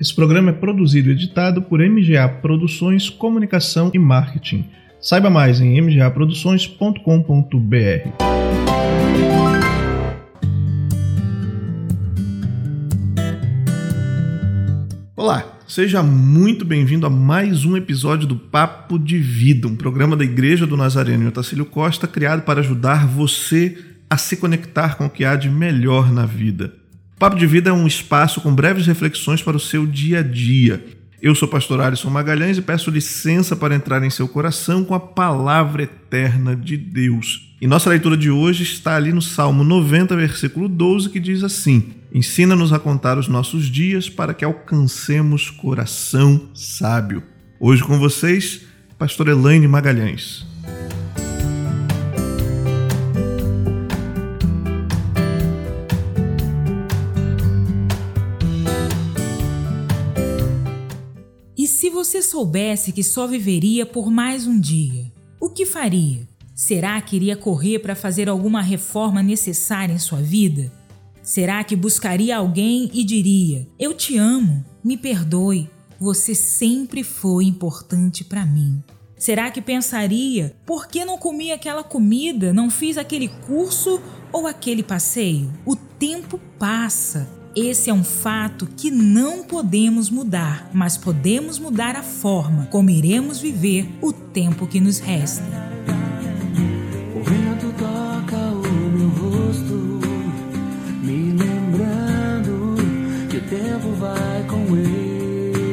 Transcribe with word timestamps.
Esse 0.00 0.14
programa 0.14 0.48
é 0.48 0.54
produzido 0.54 1.10
e 1.10 1.12
editado 1.12 1.60
por 1.60 1.80
MGA 1.80 2.26
Produções 2.26 3.10
Comunicação 3.10 3.90
e 3.92 3.98
Marketing. 3.98 4.64
Saiba 4.98 5.28
mais 5.28 5.60
em 5.60 5.78
mgaproduções.com.br. 5.78 8.08
Olá, 15.14 15.58
seja 15.68 16.02
muito 16.02 16.64
bem-vindo 16.64 17.04
a 17.04 17.10
mais 17.10 17.66
um 17.66 17.76
episódio 17.76 18.26
do 18.26 18.36
Papo 18.36 18.98
de 18.98 19.18
Vida, 19.18 19.68
um 19.68 19.76
programa 19.76 20.16
da 20.16 20.24
Igreja 20.24 20.66
do 20.66 20.78
Nazareno 20.78 21.24
em 21.24 21.28
Otacílio 21.28 21.66
Costa 21.66 22.08
criado 22.08 22.40
para 22.40 22.60
ajudar 22.60 23.06
você 23.06 23.76
a 24.08 24.16
se 24.16 24.38
conectar 24.38 24.96
com 24.96 25.04
o 25.04 25.10
que 25.10 25.26
há 25.26 25.36
de 25.36 25.50
melhor 25.50 26.10
na 26.10 26.24
vida. 26.24 26.79
Papo 27.20 27.36
de 27.36 27.46
Vida 27.46 27.68
é 27.68 27.72
um 27.74 27.86
espaço 27.86 28.40
com 28.40 28.54
breves 28.54 28.86
reflexões 28.86 29.42
para 29.42 29.54
o 29.54 29.60
seu 29.60 29.86
dia 29.86 30.20
a 30.20 30.22
dia. 30.22 30.82
Eu 31.20 31.34
sou 31.34 31.46
pastor 31.46 31.78
Alisson 31.78 32.08
Magalhães 32.08 32.56
e 32.56 32.62
peço 32.62 32.90
licença 32.90 33.54
para 33.54 33.74
entrar 33.74 34.02
em 34.02 34.08
seu 34.08 34.26
coração 34.26 34.82
com 34.82 34.94
a 34.94 35.00
palavra 35.00 35.82
eterna 35.82 36.56
de 36.56 36.78
Deus. 36.78 37.54
E 37.60 37.66
nossa 37.66 37.90
leitura 37.90 38.16
de 38.16 38.30
hoje 38.30 38.62
está 38.62 38.96
ali 38.96 39.12
no 39.12 39.20
Salmo 39.20 39.62
90, 39.62 40.16
versículo 40.16 40.66
12, 40.66 41.10
que 41.10 41.20
diz 41.20 41.44
assim: 41.44 41.92
Ensina-nos 42.10 42.72
a 42.72 42.78
contar 42.78 43.18
os 43.18 43.28
nossos 43.28 43.66
dias 43.66 44.08
para 44.08 44.32
que 44.32 44.42
alcancemos 44.42 45.50
coração 45.50 46.48
sábio. 46.54 47.22
Hoje 47.60 47.84
com 47.84 47.98
vocês, 47.98 48.62
pastor 48.98 49.28
Elaine 49.28 49.68
Magalhães. 49.68 50.49
Você 62.02 62.22
soubesse 62.22 62.92
que 62.92 63.04
só 63.04 63.26
viveria 63.26 63.84
por 63.84 64.10
mais 64.10 64.46
um 64.46 64.58
dia, 64.58 65.12
o 65.38 65.50
que 65.50 65.66
faria? 65.66 66.26
Será 66.54 66.98
que 66.98 67.14
iria 67.14 67.36
correr 67.36 67.78
para 67.80 67.94
fazer 67.94 68.26
alguma 68.26 68.62
reforma 68.62 69.22
necessária 69.22 69.92
em 69.92 69.98
sua 69.98 70.22
vida? 70.22 70.72
Será 71.22 71.62
que 71.62 71.76
buscaria 71.76 72.38
alguém 72.38 72.90
e 72.94 73.04
diria: 73.04 73.68
Eu 73.78 73.92
te 73.92 74.16
amo, 74.16 74.64
me 74.82 74.96
perdoe, 74.96 75.68
você 75.98 76.34
sempre 76.34 77.04
foi 77.04 77.44
importante 77.44 78.24
para 78.24 78.46
mim? 78.46 78.82
Será 79.18 79.50
que 79.50 79.60
pensaria: 79.60 80.56
por 80.64 80.88
que 80.88 81.04
não 81.04 81.18
comi 81.18 81.52
aquela 81.52 81.84
comida, 81.84 82.50
não 82.50 82.70
fiz 82.70 82.96
aquele 82.96 83.28
curso 83.28 84.00
ou 84.32 84.46
aquele 84.46 84.82
passeio? 84.82 85.52
O 85.66 85.76
tempo 85.76 86.40
passa 86.58 87.28
esse 87.54 87.90
é 87.90 87.94
um 87.94 88.04
fato 88.04 88.66
que 88.76 88.90
não 88.90 89.42
podemos 89.42 90.08
mudar, 90.08 90.70
mas 90.72 90.96
podemos 90.96 91.58
mudar 91.58 91.96
a 91.96 92.02
forma 92.02 92.66
como 92.66 92.90
iremos 92.90 93.40
viver 93.40 93.88
o 94.00 94.12
tempo 94.12 94.66
que 94.66 94.78
nos 94.78 94.98
resta. 95.00 95.42
O 97.14 97.22
vento 97.24 97.74
toca 97.76 98.36
o 98.36 98.62
meu 98.92 99.08
rosto, 99.08 100.00
me 101.02 101.32
lembrando 101.32 102.76
que 103.28 103.38
o 103.38 103.42
tempo 103.42 103.90
vai 103.98 104.44
com 104.44 104.76
ele, 104.76 105.70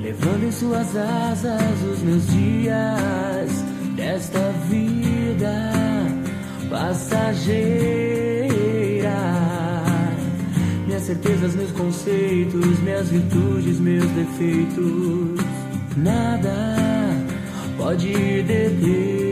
levando 0.00 0.44
em 0.44 0.52
suas 0.52 0.96
asas 0.96 1.82
os 1.92 2.00
meus 2.02 2.26
dias 2.28 3.50
desta 3.96 4.52
vida 4.68 5.72
passageira 6.70 8.41
certezas, 11.02 11.54
meus 11.54 11.72
conceitos, 11.72 12.78
minhas 12.80 13.08
virtudes, 13.08 13.80
meus 13.80 14.06
defeitos. 14.10 15.44
Nada 15.96 16.76
pode 17.76 18.42
detê-lo. 18.42 19.31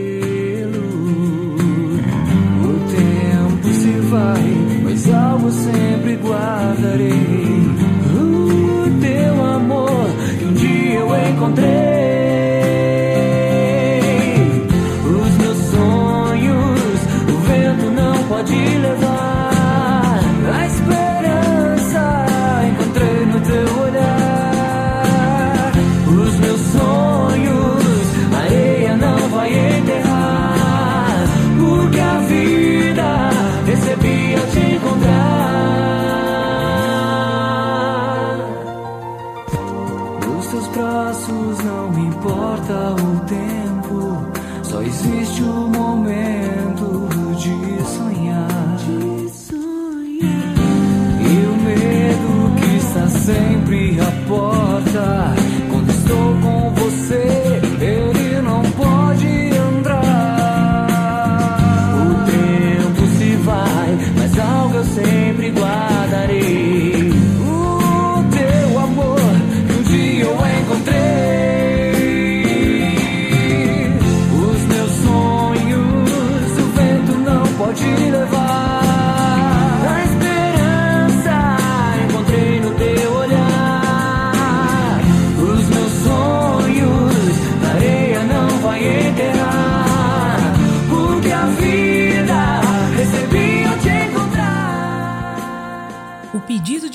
traços, 40.73 41.57
não 41.63 41.89
importa 41.99 42.93
o 42.93 43.19
tempo, 43.25 44.25
só 44.63 44.81
existe 44.81 45.43
o 45.43 45.67
momento 45.67 47.09
de 47.35 47.83
sonhar. 47.85 48.77
De 48.77 49.29
sonhar. 49.29 50.55
E 51.21 51.45
o 51.45 51.55
medo 51.63 52.55
que 52.59 52.77
está 52.77 53.07
sempre 53.07 53.99
à 53.99 54.11
porta, 54.27 55.35
quando 55.69 55.89
estou 55.89 56.35
com 56.41 56.69
você. 56.69 56.80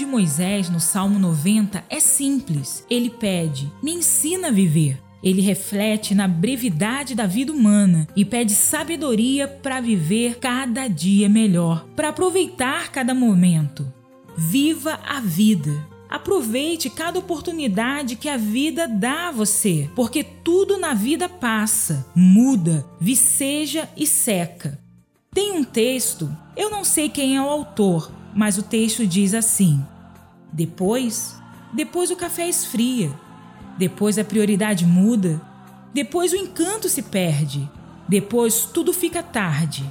Moisés 0.07 0.71
no 0.71 0.81
Salmo 0.81 1.19
90 1.19 1.85
é 1.91 2.01
simples. 2.01 2.87
Ele 2.89 3.11
pede: 3.11 3.71
Me 3.83 3.93
ensina 3.93 4.49
a 4.49 4.51
viver. 4.51 4.99
Ele 5.23 5.43
reflete 5.43 6.15
na 6.15 6.27
brevidade 6.27 7.15
da 7.15 7.27
vida 7.27 7.53
humana 7.53 8.09
e 8.17 8.25
pede 8.25 8.53
sabedoria 8.53 9.47
para 9.47 9.81
viver 9.81 10.39
cada 10.39 10.89
dia 10.89 11.29
melhor, 11.29 11.87
para 11.95 12.09
aproveitar 12.09 12.91
cada 12.91 13.13
momento. 13.13 13.93
Viva 14.37 15.01
a 15.07 15.21
vida. 15.21 15.87
Aproveite 16.09 16.89
cada 16.89 17.19
oportunidade 17.19 18.17
que 18.17 18.29
a 18.29 18.39
vida 18.39 18.89
dá 18.89 19.29
a 19.29 19.33
você, 19.33 19.91
porque 19.95 20.25
tudo 20.25 20.79
na 20.79 20.95
vida 20.95 21.29
passa, 21.29 22.07
muda, 22.15 22.87
viceja 22.99 23.89
e 23.97 24.07
seca. 24.07 24.79
Tem 25.35 25.53
um 25.53 25.65
texto, 25.65 26.35
eu 26.57 26.71
não 26.71 26.85
sei 26.85 27.11
quem 27.11 27.37
é 27.37 27.43
o 27.43 27.51
autor, 27.51 28.11
mas 28.37 28.59
o 28.59 28.63
texto 28.63 29.07
diz 29.07 29.33
assim: 29.33 29.83
depois, 30.53 31.41
depois 31.73 32.11
o 32.11 32.17
café 32.17 32.47
esfria. 32.47 33.11
Depois 33.79 34.19
a 34.19 34.25
prioridade 34.25 34.87
muda. 34.87 35.41
Depois 35.93 36.33
o 36.33 36.37
encanto 36.37 36.89
se 36.89 37.03
perde. 37.03 37.69
Depois 38.07 38.67
tudo 38.67 38.93
fica 38.93 39.23
tarde. 39.23 39.85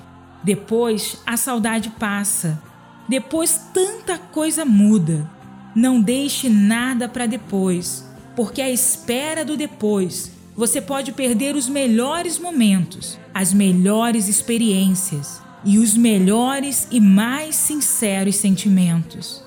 Depois 0.44 1.18
a 1.26 1.36
saudade 1.36 1.90
passa. 2.00 2.62
Depois 3.10 3.60
tanta 3.74 4.18
coisa 4.18 4.64
muda. 4.64 5.30
Não 5.76 6.00
deixe 6.00 6.48
nada 6.50 7.10
para 7.10 7.26
depois, 7.26 8.08
porque 8.36 8.62
à 8.62 8.70
espera 8.70 9.44
do 9.44 9.58
depois 9.58 10.32
você 10.56 10.80
pode 10.80 11.12
perder 11.12 11.56
os 11.56 11.68
melhores 11.68 12.40
momentos, 12.40 13.20
as 13.34 13.52
melhores 13.52 14.30
experiências 14.30 15.45
e 15.66 15.80
os 15.80 15.98
melhores 15.98 16.88
e 16.92 17.02
mais 17.02 17.56
sinceros 17.56 18.36
sentimentos. 18.36 19.44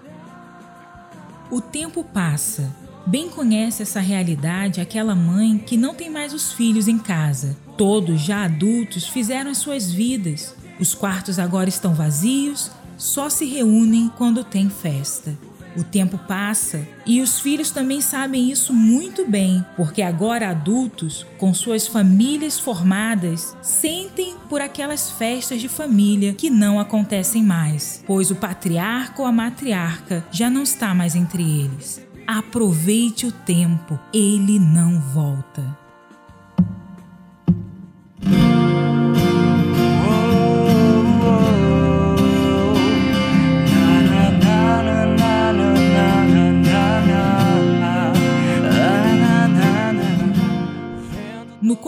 O 1.50 1.60
tempo 1.60 2.04
passa. 2.04 2.74
Bem 3.06 3.30
conhece 3.30 3.82
essa 3.82 4.00
realidade 4.00 4.82
aquela 4.82 5.14
mãe 5.14 5.56
que 5.56 5.78
não 5.78 5.94
tem 5.94 6.10
mais 6.10 6.34
os 6.34 6.52
filhos 6.52 6.88
em 6.88 6.98
casa. 6.98 7.56
Todos, 7.78 8.20
já 8.20 8.44
adultos, 8.44 9.06
fizeram 9.06 9.50
as 9.50 9.58
suas 9.58 9.90
vidas. 9.90 10.54
Os 10.78 10.92
quartos 10.92 11.38
agora 11.38 11.68
estão 11.68 11.94
vazios, 11.94 12.70
só 12.98 13.30
se 13.30 13.46
reúnem 13.46 14.10
quando 14.18 14.44
tem 14.44 14.68
festa. 14.68 15.38
O 15.76 15.84
tempo 15.84 16.18
passa 16.18 16.86
e 17.06 17.20
os 17.20 17.38
filhos 17.40 17.70
também 17.70 18.00
sabem 18.00 18.50
isso 18.50 18.72
muito 18.72 19.26
bem, 19.26 19.64
porque 19.76 20.02
agora 20.02 20.50
adultos, 20.50 21.26
com 21.38 21.52
suas 21.54 21.86
famílias 21.86 22.58
formadas, 22.58 23.56
sentem 23.62 24.36
por 24.48 24.60
aquelas 24.60 25.10
festas 25.10 25.60
de 25.60 25.68
família 25.68 26.34
que 26.34 26.50
não 26.50 26.80
acontecem 26.80 27.42
mais, 27.42 28.02
pois 28.06 28.30
o 28.30 28.36
patriarca 28.36 29.22
ou 29.22 29.28
a 29.28 29.32
matriarca 29.32 30.24
já 30.30 30.50
não 30.50 30.62
está 30.62 30.94
mais 30.94 31.14
entre 31.14 31.42
eles. 31.42 32.00
Aproveite 32.26 33.26
o 33.26 33.32
tempo, 33.32 33.98
ele 34.12 34.58
não 34.58 35.00
volta. 35.00 35.87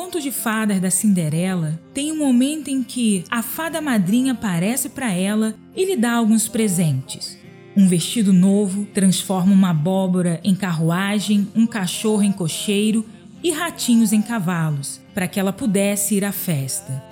Conto 0.00 0.19
de 0.19 0.32
fadas 0.32 0.81
da 0.81 0.91
Cinderela, 0.91 1.79
tem 1.93 2.11
um 2.11 2.17
momento 2.17 2.69
em 2.69 2.82
que 2.82 3.23
a 3.31 3.43
fada 3.43 3.82
madrinha 3.82 4.32
aparece 4.32 4.88
para 4.88 5.12
ela 5.12 5.55
e 5.76 5.85
lhe 5.85 5.94
dá 5.94 6.12
alguns 6.12 6.49
presentes. 6.49 7.38
Um 7.76 7.87
vestido 7.87 8.32
novo 8.32 8.87
transforma 8.94 9.52
uma 9.52 9.69
abóbora 9.69 10.41
em 10.43 10.55
carruagem, 10.55 11.47
um 11.55 11.67
cachorro 11.67 12.23
em 12.23 12.32
cocheiro 12.32 13.05
e 13.43 13.50
ratinhos 13.50 14.14
em 14.14 14.23
cavalos, 14.23 15.02
para 15.12 15.29
que 15.29 15.38
ela 15.38 15.52
pudesse 15.52 16.14
ir 16.14 16.25
à 16.25 16.32
festa. 16.32 17.05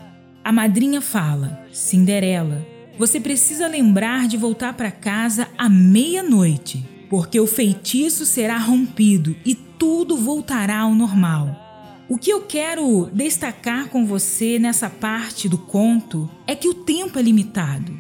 A 0.42 0.50
madrinha 0.50 1.02
fala: 1.02 1.62
Cinderela, 1.70 2.66
você 2.98 3.20
precisa 3.20 3.68
lembrar 3.68 4.26
de 4.26 4.38
voltar 4.38 4.72
para 4.72 4.90
casa 4.90 5.46
à 5.58 5.68
meia-noite, 5.68 6.82
porque 7.10 7.38
o 7.38 7.46
feitiço 7.46 8.24
será 8.24 8.56
rompido 8.56 9.36
e 9.44 9.54
tudo 9.54 10.16
voltará 10.16 10.78
ao 10.78 10.94
normal. 10.94 11.67
O 12.08 12.16
que 12.16 12.30
eu 12.30 12.40
quero 12.40 13.10
destacar 13.12 13.90
com 13.90 14.06
você 14.06 14.58
nessa 14.58 14.88
parte 14.88 15.46
do 15.46 15.58
conto 15.58 16.28
é 16.46 16.54
que 16.54 16.66
o 16.66 16.72
tempo 16.72 17.18
é 17.18 17.22
limitado. 17.22 17.92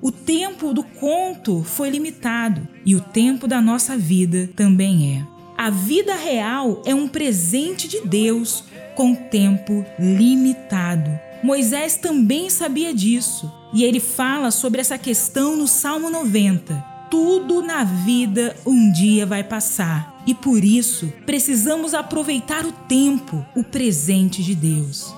O 0.00 0.12
tempo 0.12 0.72
do 0.72 0.84
conto 0.84 1.64
foi 1.64 1.90
limitado 1.90 2.68
e 2.84 2.94
o 2.94 3.00
tempo 3.00 3.48
da 3.48 3.60
nossa 3.60 3.96
vida 3.96 4.48
também 4.54 5.16
é. 5.16 5.26
A 5.58 5.68
vida 5.68 6.14
real 6.14 6.80
é 6.86 6.94
um 6.94 7.08
presente 7.08 7.88
de 7.88 8.02
Deus 8.02 8.62
com 8.94 9.16
tempo 9.16 9.84
limitado. 9.98 11.10
Moisés 11.42 11.96
também 11.96 12.48
sabia 12.48 12.94
disso 12.94 13.52
e 13.74 13.82
ele 13.82 13.98
fala 13.98 14.52
sobre 14.52 14.80
essa 14.80 14.96
questão 14.96 15.56
no 15.56 15.66
Salmo 15.66 16.08
90 16.08 16.95
tudo 17.10 17.62
na 17.62 17.84
vida 17.84 18.56
um 18.66 18.90
dia 18.92 19.24
vai 19.26 19.44
passar 19.44 20.22
e 20.26 20.34
por 20.34 20.64
isso 20.64 21.12
precisamos 21.24 21.94
aproveitar 21.94 22.64
o 22.66 22.72
tempo, 22.72 23.46
o 23.54 23.62
presente 23.62 24.42
de 24.42 24.54
Deus. 24.54 25.14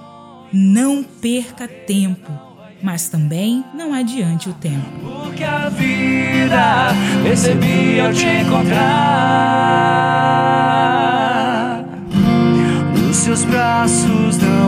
Não 0.53 1.03
perca 1.03 1.67
tempo, 1.67 2.31
mas 2.83 3.09
também 3.09 3.65
não 3.75 3.93
adiante 3.95 4.49
o 4.49 4.53
tempo. 4.53 4.87
Porque 5.03 5.45
a 5.45 5.69
vida 5.69 6.93
recebi 7.25 8.01
ao 8.01 8.13
te 8.13 8.27
encontrar. 8.27 9.45
Nos 12.97 13.17
seus 13.17 13.45
braços 13.45 14.39
não 14.39 14.68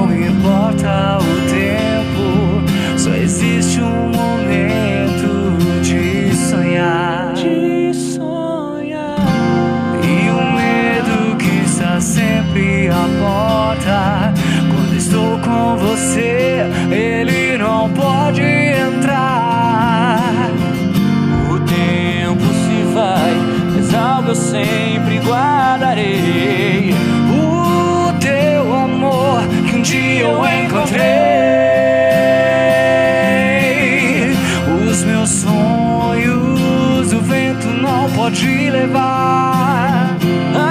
não 37.80 38.10
pode 38.12 38.70
levar. 38.70 40.16
A 40.54 40.70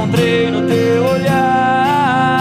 encontrei 0.00 0.50
no 0.50 0.66
teu 0.66 1.04
olhar. 1.04 2.32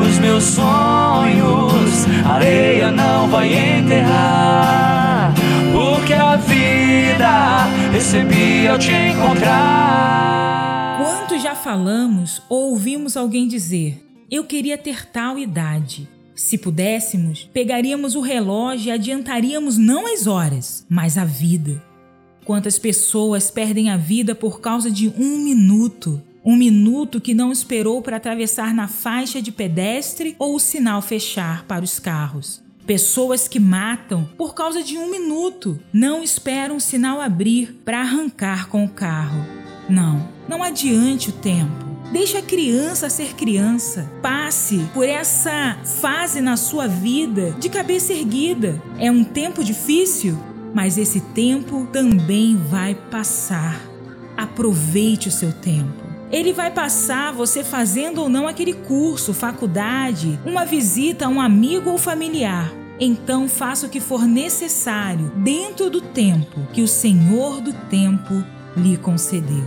Os 0.00 0.18
meus 0.18 0.44
sonhos, 0.44 2.06
areia 2.24 2.90
não 2.90 3.28
vai 3.28 3.52
enterrar. 3.78 5.34
Porque 5.72 6.14
a 6.14 6.36
vida 6.36 7.66
recebi 7.92 8.66
ao 8.68 8.78
te 8.78 8.92
encontrar. 8.92 10.98
Quantos 10.98 11.42
já 11.42 11.54
falamos 11.54 12.42
ou 12.48 12.70
ouvimos 12.70 13.16
alguém 13.16 13.46
dizer: 13.48 14.02
Eu 14.30 14.44
queria 14.44 14.78
ter 14.78 15.06
tal 15.06 15.38
idade. 15.38 16.08
Se 16.40 16.56
pudéssemos, 16.56 17.50
pegaríamos 17.52 18.16
o 18.16 18.22
relógio 18.22 18.88
e 18.88 18.90
adiantaríamos 18.90 19.76
não 19.76 20.10
as 20.10 20.26
horas, 20.26 20.86
mas 20.88 21.18
a 21.18 21.24
vida. 21.24 21.84
Quantas 22.46 22.78
pessoas 22.78 23.50
perdem 23.50 23.90
a 23.90 23.98
vida 23.98 24.34
por 24.34 24.58
causa 24.58 24.90
de 24.90 25.12
um 25.18 25.38
minuto? 25.38 26.20
Um 26.42 26.56
minuto 26.56 27.20
que 27.20 27.34
não 27.34 27.52
esperou 27.52 28.00
para 28.00 28.16
atravessar 28.16 28.72
na 28.72 28.88
faixa 28.88 29.42
de 29.42 29.52
pedestre 29.52 30.34
ou 30.38 30.54
o 30.54 30.58
sinal 30.58 31.02
fechar 31.02 31.66
para 31.66 31.84
os 31.84 31.98
carros. 31.98 32.62
Pessoas 32.86 33.46
que 33.46 33.60
matam 33.60 34.26
por 34.38 34.54
causa 34.54 34.82
de 34.82 34.96
um 34.96 35.10
minuto, 35.10 35.78
não 35.92 36.22
esperam 36.22 36.76
o 36.76 36.80
sinal 36.80 37.20
abrir 37.20 37.82
para 37.84 38.00
arrancar 38.00 38.66
com 38.70 38.82
o 38.82 38.88
carro. 38.88 39.44
Não, 39.90 40.26
não 40.48 40.62
adiante 40.62 41.28
o 41.28 41.32
tempo. 41.32 41.89
Deixe 42.10 42.36
a 42.36 42.42
criança 42.42 43.08
ser 43.08 43.34
criança. 43.34 44.10
Passe 44.20 44.84
por 44.92 45.08
essa 45.08 45.78
fase 45.84 46.40
na 46.40 46.56
sua 46.56 46.88
vida 46.88 47.52
de 47.52 47.68
cabeça 47.68 48.12
erguida. 48.12 48.82
É 48.98 49.10
um 49.10 49.22
tempo 49.22 49.62
difícil, 49.62 50.36
mas 50.74 50.98
esse 50.98 51.20
tempo 51.20 51.86
também 51.92 52.56
vai 52.56 52.96
passar. 52.96 53.80
Aproveite 54.36 55.28
o 55.28 55.32
seu 55.32 55.52
tempo. 55.52 56.02
Ele 56.32 56.52
vai 56.52 56.70
passar 56.70 57.32
você 57.32 57.62
fazendo 57.62 58.22
ou 58.22 58.28
não 58.28 58.48
aquele 58.48 58.72
curso, 58.72 59.32
faculdade, 59.32 60.38
uma 60.44 60.64
visita 60.64 61.26
a 61.26 61.28
um 61.28 61.40
amigo 61.40 61.90
ou 61.90 61.98
familiar. 61.98 62.72
Então 62.98 63.48
faça 63.48 63.86
o 63.86 63.88
que 63.88 64.00
for 64.00 64.26
necessário 64.26 65.30
dentro 65.36 65.88
do 65.88 66.00
tempo 66.00 66.66
que 66.72 66.82
o 66.82 66.88
Senhor 66.88 67.60
do 67.60 67.72
tempo 67.72 68.44
lhe 68.76 68.96
concedeu. 68.96 69.64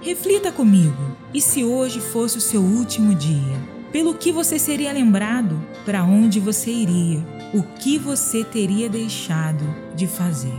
Reflita 0.00 0.50
comigo. 0.50 1.13
E 1.34 1.40
se 1.40 1.64
hoje 1.64 2.00
fosse 2.00 2.38
o 2.38 2.40
seu 2.40 2.62
último 2.62 3.12
dia? 3.12 3.58
Pelo 3.90 4.14
que 4.14 4.30
você 4.30 4.56
seria 4.56 4.92
lembrado? 4.92 5.60
Para 5.84 6.04
onde 6.04 6.38
você 6.38 6.70
iria? 6.70 7.18
O 7.52 7.60
que 7.60 7.98
você 7.98 8.44
teria 8.44 8.88
deixado 8.88 9.64
de 9.96 10.06
fazer? 10.06 10.54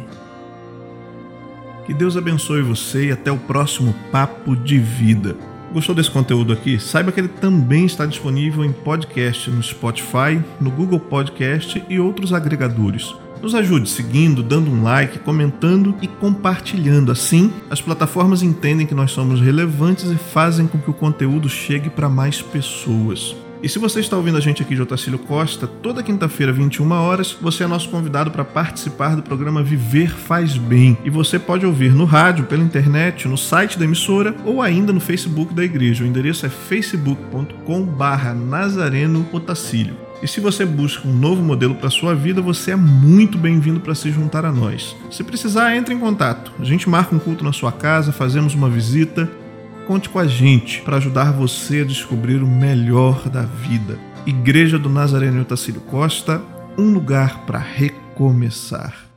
Que 1.86 1.94
Deus 1.94 2.18
abençoe 2.18 2.62
você 2.62 3.06
e 3.06 3.12
até 3.14 3.32
o 3.32 3.38
próximo 3.38 3.96
Papo 4.12 4.54
de 4.54 4.78
Vida. 4.78 5.38
Gostou 5.72 5.96
desse 5.96 6.12
conteúdo 6.12 6.52
aqui? 6.52 6.78
Saiba 6.78 7.10
que 7.10 7.22
ele 7.22 7.30
também 7.30 7.86
está 7.86 8.06
disponível 8.06 8.66
em 8.66 8.74
podcast 8.74 9.50
no 9.50 9.64
Spotify, 9.64 10.44
no 10.60 10.70
Google 10.70 11.00
Podcast 11.00 11.82
e 11.88 12.00
outros 12.02 12.34
agregadores. 12.34 13.16
Nos 13.42 13.54
ajude 13.54 13.90
seguindo, 13.90 14.42
dando 14.42 14.72
um 14.72 14.84
like, 14.84 15.20
comentando 15.20 15.96
e 16.02 16.08
compartilhando. 16.08 17.12
Assim, 17.12 17.52
as 17.70 17.82
plataformas 17.82 18.42
entendem 18.42 18.88
que 18.88 18.96
nós 18.96 19.12
somos 19.12 19.40
relevantes 19.40 20.10
e 20.10 20.16
fazem 20.16 20.68
com 20.68 20.78
que 20.78 20.90
o 20.90 20.94
conteúdo 20.94 21.48
chegue 21.48 21.90
para 21.90 22.10
mais 22.10 22.42
pessoas. 22.42 23.36
E 23.66 23.70
se 23.70 23.80
você 23.80 24.00
está 24.00 24.16
ouvindo 24.16 24.38
a 24.38 24.42
gente 24.42 24.62
aqui 24.62 24.76
de 24.76 24.82
Otacílio 24.84 25.18
Costa, 25.18 25.66
toda 25.66 26.04
quinta-feira, 26.04 26.54
21 26.54 26.92
horas, 26.92 27.36
você 27.42 27.64
é 27.64 27.68
nosso 27.68 27.90
convidado 27.90 28.30
para 28.30 28.46
participar 28.46 29.16
do 29.16 29.24
programa 29.24 29.64
Viver 29.64 30.12
Faz 30.12 30.56
Bem. 30.56 30.96
E 31.04 31.10
você 31.10 31.40
pode 31.40 31.66
ouvir 31.66 31.92
no 31.92 32.06
rádio, 32.06 32.46
pela 32.46 32.64
internet, 32.64 33.28
no 33.28 33.38
site 33.38 33.80
da 33.80 33.86
emissora 33.86 34.36
ou 34.46 34.62
ainda 34.62 34.94
no 34.94 35.00
Facebook 35.00 35.52
da 35.52 35.64
igreja. 35.64 36.04
O 36.04 36.08
endereço 36.08 36.46
é 36.46 36.50
facebook.com/barra 36.50 38.36
Nazareno 38.36 39.26
Otacílio. 39.32 39.98
E 40.26 40.28
se 40.28 40.40
você 40.40 40.66
busca 40.66 41.08
um 41.08 41.14
novo 41.14 41.44
modelo 41.44 41.76
para 41.76 41.88
sua 41.92 42.16
vida, 42.16 42.42
você 42.42 42.72
é 42.72 42.76
muito 42.76 43.38
bem-vindo 43.38 43.80
para 43.80 43.94
se 43.94 44.10
juntar 44.10 44.44
a 44.44 44.52
nós. 44.52 44.96
Se 45.12 45.24
precisar, 45.24 45.76
entre 45.76 45.94
em 45.94 46.00
contato. 46.00 46.52
A 46.60 46.64
gente 46.64 46.90
marca 46.90 47.16
um 47.16 47.20
culto 47.20 47.44
na 47.44 47.54
sua 47.54 47.72
casa, 47.72 48.12
fazemos 48.12 48.56
uma 48.56 48.68
visita 48.68 49.30
Conte 49.86 50.10
com 50.10 50.18
a 50.18 50.26
gente 50.26 50.82
para 50.82 50.98
ajudar 50.98 51.32
você 51.32 51.82
a 51.82 51.86
descobrir 51.86 52.42
o 52.42 52.48
melhor 52.48 53.30
da 53.30 53.44
vida. 53.44 54.00
Igreja 54.26 54.80
do 54.80 54.90
Nazareno 54.90 55.46
Tacílio 55.46 55.82
Costa, 55.82 56.42
um 56.76 56.92
lugar 56.92 57.46
para 57.46 57.60
recomeçar. 57.60 59.15